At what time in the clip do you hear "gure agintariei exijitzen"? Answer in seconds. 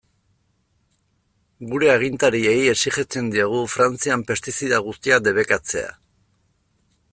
1.73-3.29